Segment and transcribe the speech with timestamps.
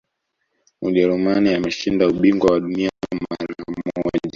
[0.81, 2.89] ujerumani ameshinda ubingwa wa dunia
[3.29, 3.55] mara
[3.95, 4.21] moja